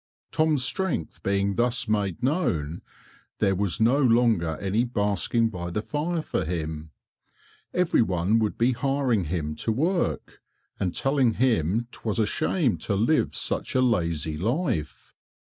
Tom's 0.31 0.63
strength 0.63 1.21
being 1.21 1.57
thus 1.57 1.87
made 1.87 2.23
known 2.23 2.81
there 3.37 3.53
was 3.53 3.79
no 3.79 3.99
longer 3.99 4.57
any 4.57 4.83
basking 4.83 5.47
by 5.49 5.69
the 5.69 5.83
fire 5.83 6.23
for 6.23 6.43
him; 6.43 6.89
every 7.71 8.01
one 8.01 8.39
would 8.39 8.57
be 8.57 8.71
hiring 8.71 9.25
him 9.25 9.53
to 9.57 9.71
work, 9.71 10.41
and 10.79 10.95
telling 10.95 11.35
him 11.35 11.87
't 11.91 12.03
was 12.03 12.17
a 12.17 12.25
shame 12.25 12.79
to 12.79 12.95
live 12.95 13.35
such 13.35 13.75
a 13.75 13.81
lazy 13.81 14.37
life. 14.37 15.13